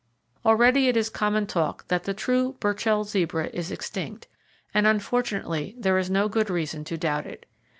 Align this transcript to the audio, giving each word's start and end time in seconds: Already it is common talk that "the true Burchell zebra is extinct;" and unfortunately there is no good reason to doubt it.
Already 0.43 0.87
it 0.87 0.97
is 0.97 1.11
common 1.11 1.45
talk 1.45 1.87
that 1.89 2.05
"the 2.05 2.13
true 2.15 2.53
Burchell 2.59 3.03
zebra 3.03 3.51
is 3.53 3.69
extinct;" 3.69 4.27
and 4.73 4.87
unfortunately 4.87 5.75
there 5.77 5.99
is 5.99 6.09
no 6.09 6.27
good 6.27 6.49
reason 6.49 6.83
to 6.85 6.97
doubt 6.97 7.27
it. 7.27 7.45